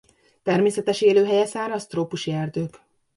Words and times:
Természetes 0.43 1.01
élőhelye 1.01 1.45
száraz 1.45 1.87
trópusi 1.87 2.31
erdők. 2.31 2.81